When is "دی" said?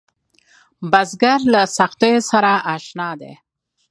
3.19-3.33